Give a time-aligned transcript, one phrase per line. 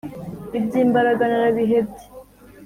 [0.57, 2.05] iby'imbaraga narabihebye.